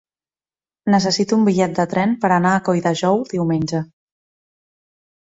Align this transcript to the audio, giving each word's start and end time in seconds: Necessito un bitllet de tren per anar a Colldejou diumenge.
Necessito 0.93 1.39
un 1.41 1.43
bitllet 1.51 1.77
de 1.81 1.87
tren 1.93 2.17
per 2.25 2.33
anar 2.39 2.57
a 2.57 2.65
Colldejou 2.71 3.25
diumenge. 3.37 3.87